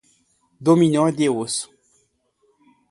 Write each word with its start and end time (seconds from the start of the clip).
Dominó 0.59 1.11
de 1.11 1.29
osso 1.29 1.69